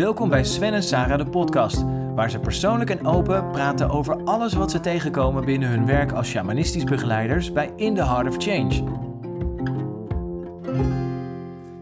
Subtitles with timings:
[0.00, 1.82] Welkom bij Sven en Sarah de podcast,
[2.14, 6.28] waar ze persoonlijk en open praten over alles wat ze tegenkomen binnen hun werk als
[6.28, 8.84] shamanistisch begeleiders bij In the Heart of Change.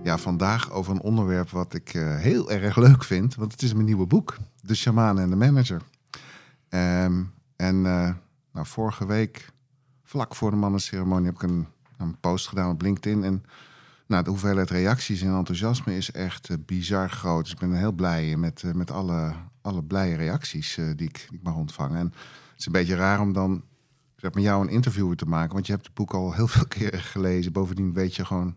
[0.03, 3.73] Ja, vandaag over een onderwerp wat ik uh, heel erg leuk vind, want het is
[3.73, 5.81] mijn nieuwe boek, De Shaman en de Manager.
[6.69, 8.11] Um, en uh,
[8.53, 9.49] nou, vorige week,
[10.03, 11.67] vlak voor de mannenceremonie, heb ik een,
[11.99, 13.45] een post gedaan op LinkedIn en
[14.09, 17.43] nou, de hoeveelheid reacties en enthousiasme is echt uh, bizar groot.
[17.43, 19.33] Dus ik ben heel blij met, uh, met alle,
[19.63, 21.99] alle blije reacties uh, die, ik, ik mag ontvangen.
[21.99, 23.63] En het is een beetje raar om dan
[24.17, 25.53] zeg, met jou een interview te maken.
[25.53, 27.53] Want je hebt het boek al heel veel keren gelezen.
[27.53, 28.57] Bovendien weet je gewoon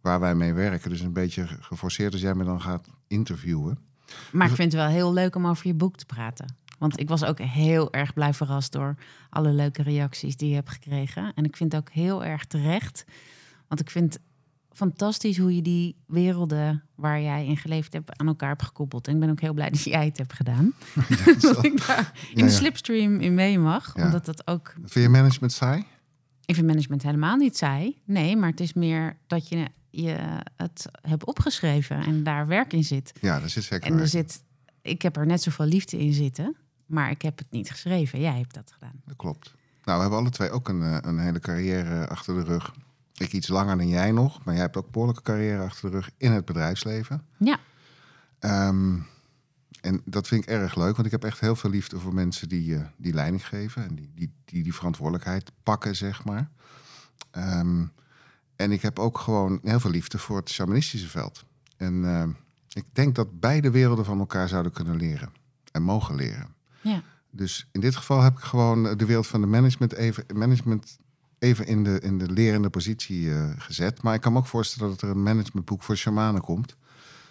[0.00, 0.90] waar wij mee werken.
[0.90, 3.78] Dus een beetje geforceerd als jij me dan gaat interviewen.
[4.32, 6.54] Maar ik vind het wel heel leuk om over je boek te praten.
[6.78, 8.94] Want ik was ook heel erg blij verrast door
[9.30, 11.32] alle leuke reacties die je hebt gekregen.
[11.34, 13.04] En ik vind het ook heel erg terecht.
[13.68, 14.18] Want ik vind
[14.80, 19.06] fantastisch hoe je die werelden waar jij in geleefd hebt aan elkaar hebt gekoppeld.
[19.06, 20.72] En ik ben ook heel blij dat jij het hebt gedaan.
[20.94, 23.94] Ja, dat ik daar in ja, de slipstream in mee mag.
[23.94, 24.74] Omdat dat ook.
[24.84, 25.84] Vind je management saai?
[26.44, 28.00] Ik vind management helemaal niet saai.
[28.04, 30.16] Nee, maar het is meer dat je, je
[30.56, 33.12] het hebt opgeschreven en daar werk in zit.
[33.20, 33.90] Ja, dat zit zeker.
[33.90, 34.42] En er zit,
[34.82, 36.56] ik heb er net zoveel liefde in zitten,
[36.86, 38.20] maar ik heb het niet geschreven.
[38.20, 39.02] Jij hebt dat gedaan.
[39.04, 39.54] Dat klopt.
[39.84, 42.72] Nou, we hebben alle twee ook een, een hele carrière achter de rug.
[43.20, 46.10] Ik iets langer dan jij nog, maar jij hebt ook behoorlijke carrière achter de rug
[46.16, 47.26] in het bedrijfsleven.
[47.36, 47.58] Ja.
[48.68, 49.06] Um,
[49.80, 52.48] en dat vind ik erg leuk, want ik heb echt heel veel liefde voor mensen
[52.48, 56.50] die, uh, die leiding geven en die die, die die verantwoordelijkheid pakken, zeg maar.
[57.32, 57.92] Um,
[58.56, 61.44] en ik heb ook gewoon heel veel liefde voor het shamanistische veld.
[61.76, 62.24] En uh,
[62.68, 65.32] ik denk dat beide werelden van elkaar zouden kunnen leren
[65.72, 66.54] en mogen leren.
[66.80, 67.02] Ja.
[67.30, 70.98] Dus in dit geval heb ik gewoon de wereld van de management even management
[71.40, 74.02] even in de, in de lerende positie uh, gezet.
[74.02, 76.76] Maar ik kan me ook voorstellen dat er een managementboek voor shamanen komt.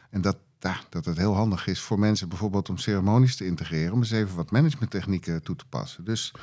[0.10, 3.94] En dat, ja, dat het heel handig is voor mensen bijvoorbeeld om ceremonies te integreren.
[3.94, 6.06] Om eens even wat managementtechnieken toe te passen.
[6.06, 6.34] Dus,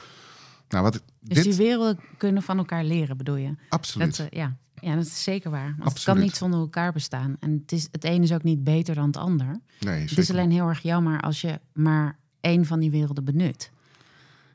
[0.68, 1.44] nou, wat, dus dit...
[1.44, 3.54] die werelden kunnen van elkaar leren, bedoel je?
[3.68, 4.16] Absoluut.
[4.16, 4.56] Dat, uh, ja.
[4.80, 5.74] ja, dat is zeker waar.
[5.78, 7.36] Want het kan niet zonder elkaar bestaan.
[7.40, 9.60] En het, is, het ene is ook niet beter dan het ander.
[9.80, 13.70] Nee, het is alleen heel erg jammer als je maar één van die werelden benut.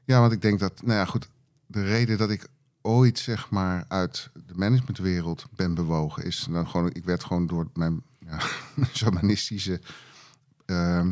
[0.04, 1.28] Ja, want ik denk dat, nou ja, goed,
[1.66, 2.48] de reden dat ik
[2.82, 7.68] ooit zeg maar uit de managementwereld ben bewogen is dan gewoon ik werd gewoon door
[7.74, 8.40] mijn ja,
[8.98, 9.82] shamanistische
[10.66, 11.08] uh,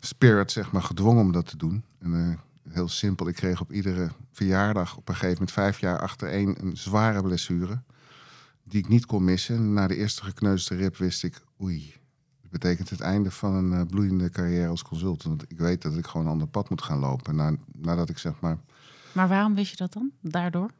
[0.00, 1.84] spirit zeg maar gedwongen om dat te doen.
[1.98, 6.00] En uh, heel simpel ik kreeg op iedere verjaardag op een gegeven moment vijf jaar
[6.00, 7.80] achtereen een zware blessure
[8.62, 9.72] die ik niet kon missen.
[9.72, 11.96] Na de eerste gekneusde rib wist ik oei
[12.40, 15.44] dat betekent het einde van een uh, bloeiende carrière als consultant.
[15.48, 18.40] Ik weet dat ik gewoon een ander pad moet gaan lopen na, nadat ik zeg
[18.40, 18.58] maar
[19.12, 20.70] maar waarom wist je dat dan daardoor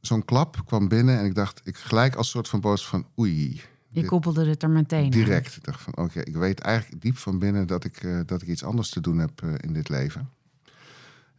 [0.00, 3.62] zo'n klap kwam binnen en ik dacht, ik gelijk als soort van boos van oei.
[3.88, 5.56] Je koppelde het er meteen Direct.
[5.56, 8.48] Ik dacht van oké, ik weet eigenlijk diep van binnen dat ik, uh, dat ik
[8.48, 10.30] iets anders te doen heb uh, in dit leven.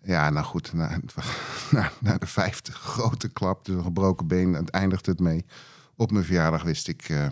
[0.03, 0.99] Ja, nou goed, na,
[1.71, 5.45] na, na, de vijfde grote klap, dus een gebroken been, het eindigde het mee.
[5.95, 7.27] Op mijn verjaardag wist ik, uh,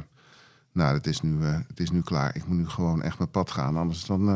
[0.72, 2.36] nou, het is, nu, het is nu klaar.
[2.36, 3.78] Ik moet nu gewoon echt mijn pad gaan.
[3.78, 4.28] Anders dan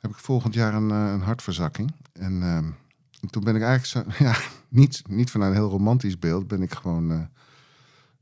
[0.00, 1.94] heb ik volgend jaar een, een hartverzakking.
[2.12, 2.87] En ehm, en
[3.30, 4.36] toen ben ik eigenlijk ja,
[4.68, 7.20] niet, niet vanuit een heel romantisch beeld, ben ik gewoon uh,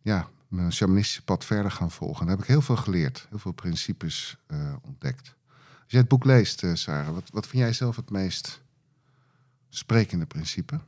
[0.02, 2.20] ja, mijn shamanistische pad verder gaan volgen.
[2.20, 5.34] En daar heb ik heel veel geleerd, heel veel principes uh, ontdekt.
[5.82, 8.62] Als jij het boek leest, uh, Sarah, wat, wat vind jij zelf het meest
[9.68, 10.80] sprekende principe?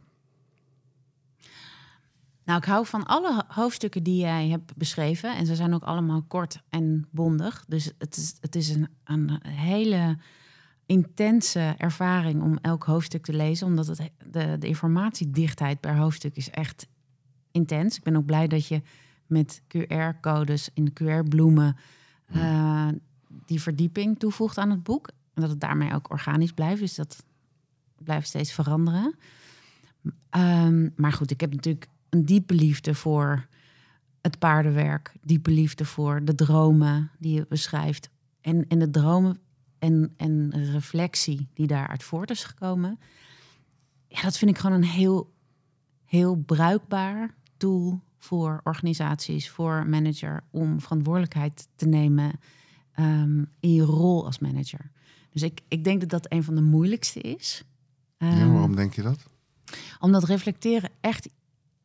[2.45, 5.37] Nou, ik hou van alle hoofdstukken die jij hebt beschreven.
[5.37, 7.65] En ze zijn ook allemaal kort en bondig.
[7.69, 10.19] Dus het is, het is een, een hele
[10.89, 16.51] intense ervaring om elk hoofdstuk te lezen, omdat het, de, de informatiedichtheid per hoofdstuk is
[16.51, 16.87] echt
[17.51, 17.97] intens.
[17.97, 18.83] Ik ben ook blij dat je
[19.27, 21.77] met QR-codes in de QR-bloemen
[22.35, 22.89] uh,
[23.47, 25.09] die verdieping toevoegt aan het boek.
[25.35, 26.81] En dat het daarmee ook organisch blijft.
[26.81, 27.25] Dus dat
[27.99, 29.15] blijft steeds veranderen.
[30.37, 33.47] Um, maar goed, ik heb natuurlijk een diepe liefde voor
[34.21, 35.13] het paardenwerk.
[35.23, 38.11] Diepe liefde voor de dromen die je beschrijft.
[38.41, 39.39] En, en de dromen
[39.79, 42.99] en, en reflectie die daaruit voort is gekomen.
[44.09, 45.33] Ja, dat vind ik gewoon een heel,
[46.05, 52.41] heel bruikbaar tool voor organisaties, voor manager, om verantwoordelijkheid te nemen
[52.99, 54.91] um, in je rol als manager.
[55.31, 57.65] Dus ik, ik denk dat dat een van de moeilijkste is.
[58.19, 59.29] Um, ja, waarom denk je dat?
[60.01, 61.29] Omdat reflecteren echt,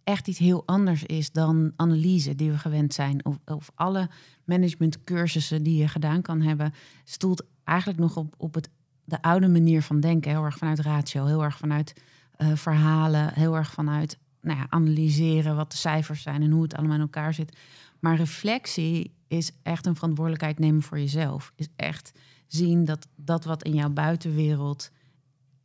[0.04, 3.26] echt iets heel anders is dan analyse die we gewend zijn.
[3.26, 4.10] Of, of alle
[4.46, 6.74] managementcursussen die je gedaan kan hebben,
[7.04, 8.70] stoelt eigenlijk nog op, op het,
[9.04, 10.32] de oude manier van denken.
[10.32, 11.94] Heel erg vanuit ratio, heel erg vanuit
[12.38, 16.76] uh, verhalen, heel erg vanuit nou ja, analyseren wat de cijfers zijn en hoe het
[16.76, 17.58] allemaal in elkaar zit.
[18.00, 21.52] Maar reflectie is echt een verantwoordelijkheid nemen voor jezelf.
[21.56, 22.12] Is echt
[22.48, 24.92] zien dat dat wat in jouw buitenwereld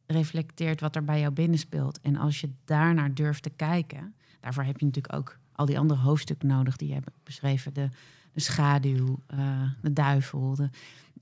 [0.07, 2.01] reflecteert wat er bij jou binnen speelt.
[2.01, 6.01] En als je daarnaar durft te kijken, daarvoor heb je natuurlijk ook al die andere
[6.01, 7.75] hoofdstukken nodig die je hebt beschreven.
[7.75, 7.89] De,
[8.33, 10.55] de schaduw, uh, de duivel.
[10.55, 10.71] De,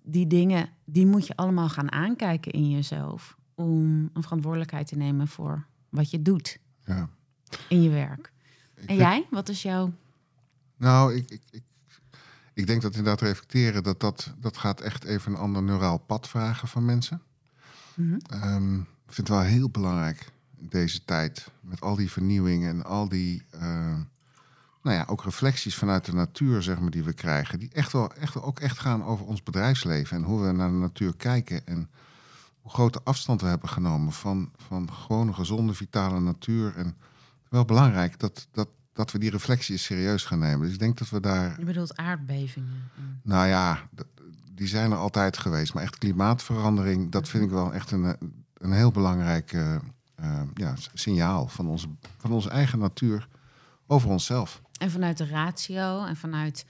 [0.09, 3.37] die dingen, die moet je allemaal gaan aankijken in jezelf.
[3.55, 7.09] Om een verantwoordelijkheid te nemen voor wat je doet Ja.
[7.69, 8.33] in je werk.
[8.75, 9.27] Ik En jij?
[9.31, 9.93] Wat is jouw...
[10.77, 11.63] Nou, ik, ik, ik,
[12.55, 16.29] ik denk dat inderdaad reflecteren, dat, dat, dat gaat echt even een ander neuraal pad
[16.29, 17.23] vragen van mensen.
[18.27, 22.85] Ehm, ik vind het wel heel belangrijk in deze tijd, met al die vernieuwingen en
[22.85, 24.01] al die, eh,
[24.87, 28.13] nou ja, ook reflecties vanuit de natuur, zeg maar, die we krijgen, die echt wel,
[28.15, 31.91] echt ook echt gaan over ons bedrijfsleven en hoe we naar de natuur kijken en
[32.61, 36.77] hoe grote afstand we hebben genomen van, van gewone, gezonde, vitale natuur.
[36.77, 36.97] En
[37.49, 40.61] wel belangrijk dat, dat, dat we die reflecties serieus gaan nemen.
[40.61, 42.91] Dus ik denk dat we daar Je bedoelt aardbevingen.
[42.97, 43.89] En- nou ja,
[44.53, 45.75] die zijn er altijd geweest.
[45.75, 48.17] Maar echt klimaatverandering, dat vind ik wel echt een,
[48.55, 49.75] een heel belangrijk eh,
[50.15, 51.87] eh, ja, signaal van onze,
[52.17, 53.29] van onze eigen natuur
[53.87, 54.63] over onszelf.
[54.79, 56.65] En vanuit de ratio en vanuit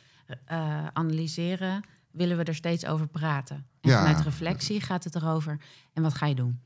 [0.44, 3.56] eh, analyseren willen we er steeds over praten.
[3.80, 3.98] En Ja.
[3.98, 5.60] vanuit reflectie gaat het erover.
[5.92, 6.60] En wat ga je doen?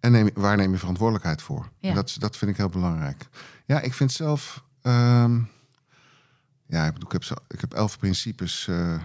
[0.00, 1.70] En neem, waar neem je verantwoordelijkheid voor?
[1.78, 1.94] Ja.
[1.94, 3.28] Dat, dat vind ik heel belangrijk.
[3.66, 4.62] Ja, ik vind zelf.
[4.82, 5.40] ehm,
[6.66, 9.02] ja, ik, bedoel, ik, heb zo, ik heb elf principes eh,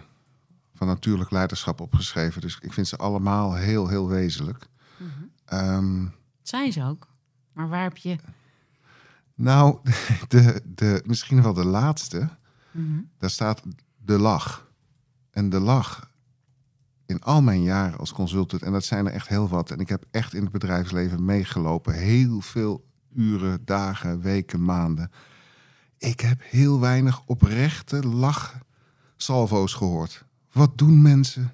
[0.73, 2.41] van natuurlijk leiderschap opgeschreven.
[2.41, 4.67] Dus ik vind ze allemaal heel, heel wezenlijk.
[5.45, 6.03] Ehm,
[6.39, 7.07] Het zijn ze ook.
[7.53, 8.15] Maar waar heb je...
[9.35, 9.79] nou,
[10.27, 12.29] de, de, misschien wel de laatste.
[12.71, 13.01] Mhm.
[13.17, 13.61] Daar staat
[13.97, 14.67] de lach.
[15.31, 16.13] En de lach
[17.05, 19.71] in al mijn jaren als consultant, en dat zijn er echt heel wat.
[19.71, 21.93] En ik heb echt in het bedrijfsleven meegelopen.
[21.93, 25.11] Heel veel uren, dagen, weken, maanden.
[25.97, 30.25] Ik heb heel weinig oprechte lachsalvo's gehoord.
[30.51, 31.53] Wat doen mensen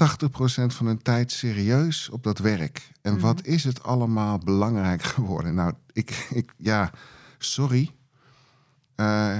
[0.00, 2.90] 80% van hun tijd serieus op dat werk?
[3.02, 3.22] En Mhm.
[3.22, 5.54] wat is het allemaal belangrijk geworden?
[5.54, 6.90] Nou, ik, ik ja,
[7.38, 7.90] sorry.
[8.94, 9.38] Eh,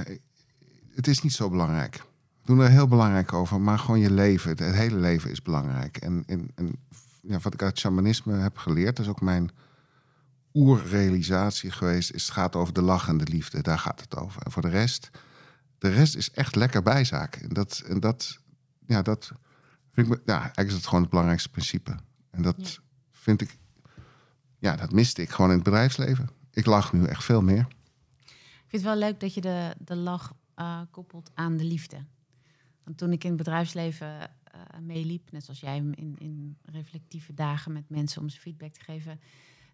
[0.94, 1.94] het is niet zo belangrijk.
[2.40, 5.96] We doen er heel belangrijk over, maar gewoon je leven, het hele leven is belangrijk.
[5.96, 6.72] En, en, en
[7.20, 9.50] ja, wat ik uit shamanisme heb geleerd, dat is ook mijn
[10.54, 13.62] oerrealisatie geweest, is het gaat over de lach en de liefde.
[13.62, 14.42] Daar gaat het over.
[14.42, 15.10] En voor de rest,
[15.78, 17.36] de rest is echt lekker bijzaak.
[17.36, 18.38] En dat, en dat,
[18.86, 19.32] ja, dat
[19.92, 21.96] vind ik, ja, eigenlijk is het gewoon het belangrijkste principe.
[22.30, 22.82] En dat Ja.
[23.10, 23.58] vind ik,
[24.58, 26.28] ja, dat miste ik gewoon in het bedrijfsleven.
[26.52, 27.66] Ik lach nu echt veel meer.
[28.24, 32.04] Ik vind het wel leuk dat je de, de lach eh, koppelt aan de liefde.
[32.84, 37.72] Want toen ik in het bedrijfsleven eh, meeliep, net zoals jij in, in reflectieve dagen
[37.72, 39.20] met mensen om ze feedback te geven,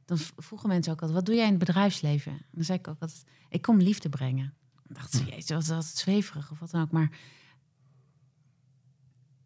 [0.04, 2.32] dan vroegen mensen ook altijd, wat doe jij in het bedrijfsleven?
[2.32, 4.54] En dan zei ik ook altijd, ik kom liefde brengen.
[4.74, 6.90] Dan dacht ze, jezus, wat is dat zweverig of wat dan ook.
[6.90, 7.10] Maar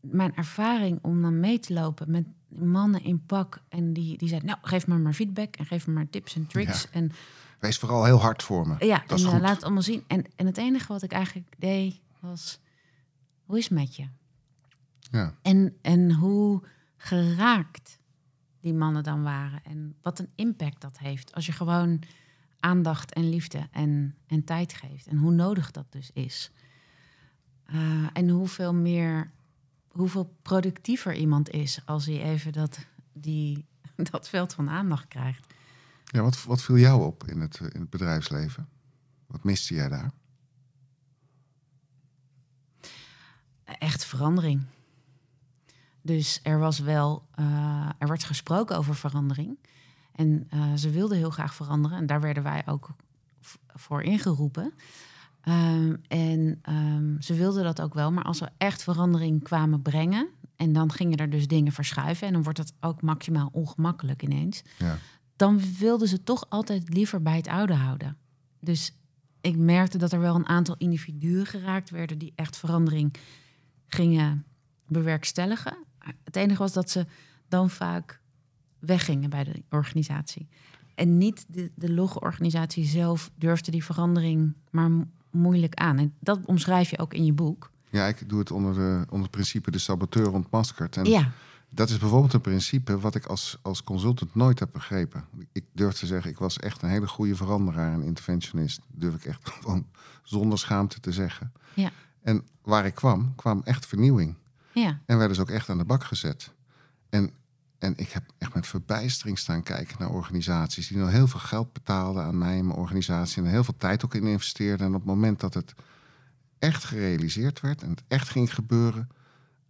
[0.00, 4.49] mijn ervaring om dan mee te lopen met mannen in pak en die, die zeiden,
[4.49, 6.82] nou, geef me maar feedback en geef me maar tips en tricks.
[6.82, 6.88] Ja.
[6.91, 7.12] En
[7.58, 8.87] Wees vooral heel hard voor me.
[8.87, 9.41] ja, dat en eh, goed.
[9.41, 10.05] laat het allemaal zien.
[10.06, 12.61] En, en het enige wat ik eigenlijk deed was,
[13.44, 14.06] hoe is het met je?
[15.11, 15.35] Ja.
[15.43, 16.62] En, en hoe
[16.97, 17.99] geraakt
[18.61, 19.61] die mannen dan waren.
[19.64, 21.35] En wat een impact dat heeft.
[21.35, 22.02] Als je gewoon
[22.61, 25.06] aandacht en liefde en, en tijd geeft.
[25.06, 26.50] En hoe nodig dat dus is.
[27.64, 29.31] Eh, en hoeveel meer,
[29.90, 32.78] hoeveel productiever iemand is als hij even dat,
[33.12, 33.66] die,
[34.11, 35.54] dat veld van aandacht krijgt.
[36.04, 38.68] Ja, wat, wat viel jou op in het, eh, in het bedrijfsleven?
[39.26, 40.11] Wat miste jij daar?
[43.78, 44.62] echt verandering.
[46.02, 49.59] Dus er was wel, eh, er werd gesproken over verandering.
[50.12, 51.99] En eh, ze wilden heel graag veranderen.
[51.99, 52.90] En daar werden wij ook
[53.66, 54.75] voor ingeroepen.
[55.40, 58.12] Ehm, en ehm, ze wilden dat ook wel.
[58.12, 60.28] Maar als we echt verandering kwamen brengen.
[60.56, 62.26] En dan gingen er dus dingen verschuiven.
[62.26, 64.62] En dan wordt het ook maximaal ongemakkelijk ineens.
[64.78, 64.99] Ja.
[65.37, 68.16] Dan wilden ze toch altijd liever bij het oude houden.
[68.61, 68.94] Dus
[69.40, 73.14] ik merkte dat er wel een aantal individuen geraakt werden die echt verandering
[73.87, 74.44] gingen
[74.87, 75.76] bewerkstelligen.
[76.25, 77.06] Het enige was dat ze
[77.49, 78.20] dan vaak
[78.78, 80.49] weggingen bij de organisatie.
[80.94, 84.90] En niet de, de logorganisatie zelf durfde die verandering maar
[85.30, 85.99] moeilijk aan.
[85.99, 87.70] En dat omschrijf je ook in je boek.
[87.90, 90.96] Ja, ik doe het onder, de, onder het principe de saboteur ontmaskert.
[90.96, 91.30] En Ja,
[91.68, 95.25] dat is bijvoorbeeld een principe wat ik als, als consultant nooit heb begrepen.
[95.52, 98.80] Ik durf te zeggen, ik was echt een hele goede veranderaar en interventionist.
[98.94, 99.87] Durf ik echt gewoon
[100.22, 101.52] zonder schaamte te zeggen.
[101.75, 101.90] ja,
[102.22, 104.34] En waar ik kwam, kwam echt vernieuwing.
[104.72, 105.00] ja.
[105.06, 106.52] En werden ze ook echt aan de bak gezet.
[107.08, 107.30] En,
[107.80, 111.72] en ik heb echt met verbijstering staan kijken naar organisaties die nog heel veel geld
[111.72, 113.42] betaalden aan mij en mijn organisatie.
[113.42, 114.87] En heel veel tijd ook in investeerden.
[114.87, 115.75] En op het moment dat het
[116.58, 119.08] echt gerealiseerd werd en het echt ging gebeuren,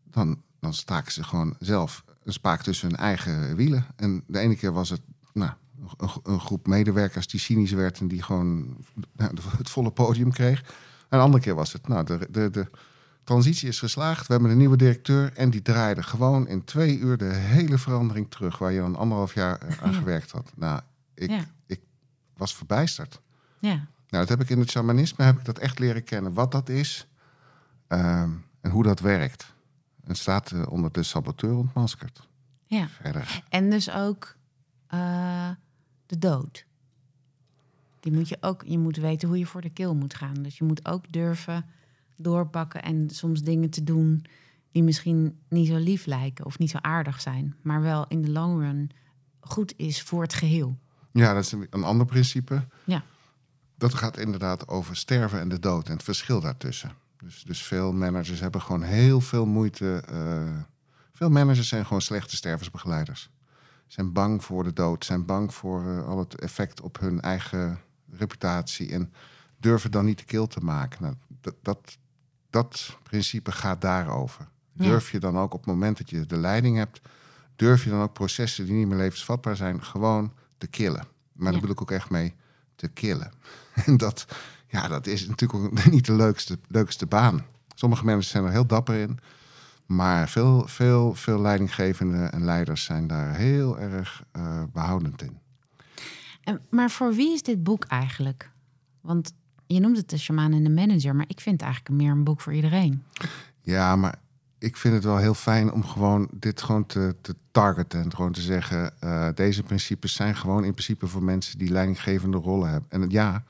[0.05, 3.87] dan, dan staken ze gewoon zelf een spaak tussen hun eigen wielen.
[3.97, 5.03] En de ene keer was het
[5.33, 5.53] nou,
[6.23, 8.77] een, groep medewerkers die cynisch werd en die gewoon
[9.13, 10.61] nou, het volle podium kreeg.
[11.09, 12.71] En een andere keer was het, nou, de, de, de
[13.31, 14.27] transitie is geslaagd.
[14.27, 18.31] We hebben een nieuwe directeur en die draaide gewoon in twee uur de hele verandering
[18.31, 20.53] terug, waar je dan anderhalf jaar eh, aan gewerkt had.
[20.57, 20.81] Nou,
[21.15, 21.45] ik, Ja.
[21.67, 21.81] ik
[22.37, 23.21] was verbijsterd.
[23.59, 26.53] Ja, Nou, dat heb ik in het shamanisme heb ik dat echt leren kennen, wat
[26.53, 27.07] dat is
[27.87, 29.55] ehm, en hoe dat werkt.
[30.07, 32.29] Het staat eh, onder de saboteur ontmaskerd.
[32.67, 32.89] ja.
[32.89, 33.43] Verder.
[33.49, 34.37] En dus ook
[34.87, 35.51] eh,
[36.07, 36.65] de dood.
[38.01, 40.43] Die moet je ook, je moet weten hoe je voor de keel moet gaan.
[40.43, 41.65] Dus je moet ook durven
[42.23, 44.25] doorpakken en soms dingen te doen
[44.73, 48.31] die misschien niet zo lief lijken of niet zo aardig zijn, maar wel in de
[48.31, 48.91] long run
[49.41, 50.79] goed is voor het geheel.
[51.13, 52.67] Ja, dat is een, ander principe.
[52.85, 53.03] Ja.
[53.77, 56.93] Dat gaat inderdaad over sterven en de dood en het verschil daartussen.
[57.17, 60.03] Dus, dus veel managers hebben gewoon heel veel moeite.
[60.09, 60.63] eh,
[61.13, 63.31] veel managers zijn gewoon slechte stervensbegeleiders.
[63.87, 67.81] Zijn bang voor de dood, zijn bang voor eh, al het effect op hun eigen
[68.11, 69.13] reputatie en
[69.57, 71.03] durven dan niet de keel te maken.
[71.03, 71.99] Nou, dat, dat,
[72.51, 74.49] dat principe gaat daarover.
[74.73, 74.85] Ja.
[74.85, 77.01] Durf je dan ook op het moment dat je de leiding hebt,
[77.57, 81.05] durf je dan ook processen die niet meer levensvatbaar zijn, gewoon te killen.
[81.33, 81.51] Maar Ja.
[81.51, 82.35] daar bedoel ik ook echt mee
[82.75, 83.33] te killen.
[83.87, 84.27] En dat,
[84.67, 87.45] ja, dat is natuurlijk ook niet de leukste, leukste baan.
[87.75, 89.19] Sommige mensen zijn er heel dapper in.
[89.87, 95.39] Maar veel, veel, veel leidinggevenden en leiders zijn daar heel erg eh, behoudend in.
[96.43, 98.51] En, maar voor wie is dit boek eigenlijk?
[99.01, 99.33] Want
[99.75, 102.25] je noemt het de shaman en de manager, maar ik vind het eigenlijk meer een
[102.25, 103.03] boek voor iedereen.
[103.61, 104.15] Ja, maar
[104.59, 108.03] ik vind het wel heel fijn om gewoon dit gewoon te, te targeten.
[108.03, 112.37] En gewoon te zeggen, eh, deze principes zijn gewoon in principe voor mensen die leidinggevende
[112.37, 112.91] rollen hebben.
[112.91, 113.45] En ja,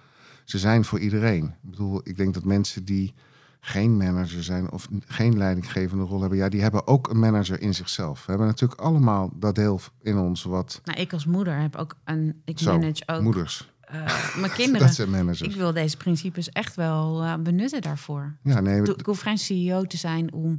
[0.44, 1.44] ze zijn voor iedereen.
[1.44, 3.14] Ik bedoel, ik denk dat mensen die
[3.60, 7.74] geen manager zijn of geen leidinggevende rol hebben, ja, die hebben ook een manager in
[7.74, 8.18] zichzelf.
[8.18, 11.96] We hebben natuurlijk allemaal dat deel in ons wat Nou, ik als moeder heb ook
[12.04, 12.40] een.
[12.44, 13.70] Ik Zo, manage ook moeders.
[13.90, 14.86] Eh, mijn kinderen.
[14.86, 15.40] Dat zijn managers.
[15.40, 18.36] Ik wil deze principes echt wel eh, benutten daarvoor.
[18.42, 20.56] Ja, nee, Ik hoef geen CEO te zijn om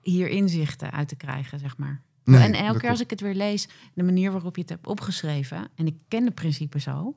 [0.00, 2.02] hier inzichten uit te krijgen, zeg maar.
[2.24, 4.86] nee, en elke keer als ik het weer lees, de manier waarop je het hebt
[4.86, 7.16] opgeschreven, en ik ken de principes al,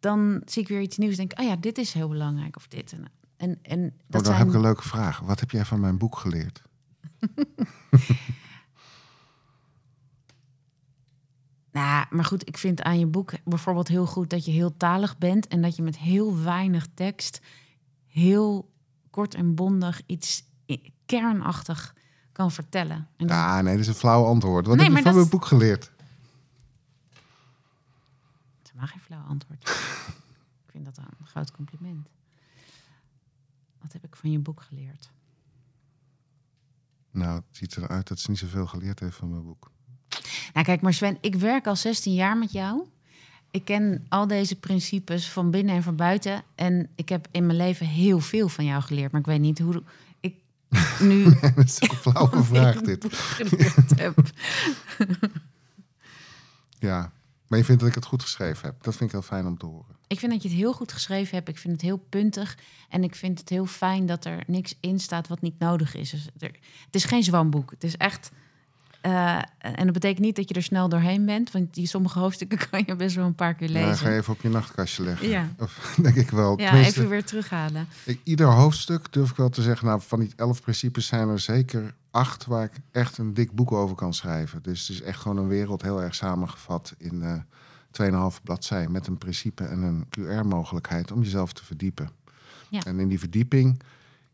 [0.00, 1.16] dan zie ik weer iets nieuws.
[1.16, 2.92] Denk, oh ja, dit is heel belangrijk of dit.
[2.92, 3.04] En,
[3.36, 5.18] en, en Oh, dat dan zijn, heb ik een leuke vraag.
[5.20, 6.62] Wat heb jij van mijn boek geleerd?
[11.72, 15.18] Nou, maar goed, ik vind aan je boek bijvoorbeeld heel goed dat je heel talig
[15.18, 17.40] bent en dat je met heel weinig tekst
[18.06, 18.70] heel
[19.10, 20.44] kort en bondig iets
[21.06, 21.94] kernachtig
[22.32, 22.96] kan vertellen.
[23.16, 24.66] En dat- Ja, nee, dat is een flauw antwoord.
[24.66, 25.92] Wat Nee, heb je van dat- mijn boek geleerd?
[28.58, 29.62] Dat is maar geen flauw antwoord.
[30.66, 32.08] ik vind dat een groot compliment.
[33.80, 35.10] Wat heb ik van je boek geleerd?
[37.10, 39.70] Nou, het ziet eruit dat ze niet zoveel geleerd heeft van mijn boek.
[40.52, 42.86] Nou, kijk, maar Sven, ik werk al 16 jaar met jou.
[43.50, 46.42] Ik ken al deze principes van binnen en van buiten.
[46.54, 49.12] En ik heb in mijn leven heel veel van jou geleerd.
[49.12, 49.82] Maar ik weet niet hoe
[50.20, 50.34] ik
[51.00, 53.06] nu dat is een flauwe vraag dit.
[56.78, 57.12] Ja,
[57.46, 58.82] maar je vindt dat ik het goed geschreven heb.
[58.82, 59.96] Dat vind ik heel fijn om te horen.
[60.06, 61.48] Ik vind dat je het heel goed geschreven hebt.
[61.48, 62.58] Ik vind het heel puntig.
[62.88, 66.10] En ik vind het heel fijn dat er niks in staat wat niet nodig is.
[66.10, 66.50] Dus er,
[66.84, 67.70] het is geen zwamboek.
[67.70, 68.30] Het is echt...
[69.02, 71.50] eh, en dat betekent niet dat je er snel doorheen bent.
[71.50, 73.96] Want die sommige hoofdstukken kan je best wel een paar keer Ja, lezen.
[73.96, 75.28] ga je even op je nachtkastje leggen.
[75.28, 75.48] Ja.
[75.58, 76.60] Of, denk ik wel.
[76.60, 77.86] Ja, Tenminste, even weer terughalen.
[78.04, 79.86] ik- ieder hoofdstuk durf ik wel te zeggen...
[79.86, 82.46] Nou, van die elf principes zijn er zeker acht...
[82.46, 84.62] waar ik echt een dik boek over kan schrijven.
[84.62, 86.94] Dus het is echt gewoon een wereld heel erg samengevat...
[86.98, 91.12] in eh 2,5 bladzij met een principe en een QR-mogelijkheid...
[91.12, 92.10] om jezelf te verdiepen.
[92.68, 92.80] Ja.
[92.84, 93.80] En in die verdieping...